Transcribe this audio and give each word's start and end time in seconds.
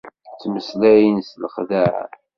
Ttmeslayen 0.33 1.17
s 1.27 1.29
lexdaɛ. 1.41 1.93